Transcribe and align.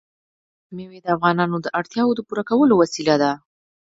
مېوې 0.75 0.99
د 1.03 1.07
افغانانو 1.15 1.57
د 1.61 1.67
اړتیاوو 1.79 2.17
د 2.17 2.21
پوره 2.27 2.43
کولو 2.49 2.73
وسیله 2.81 3.15
ده. 3.23 3.31